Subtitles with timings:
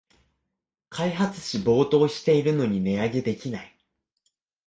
[0.89, 3.77] 開発費暴騰してるのに値上げできない